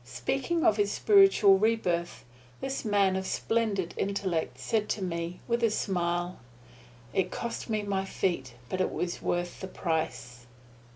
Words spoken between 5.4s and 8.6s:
with a smile, "It cost me my feet,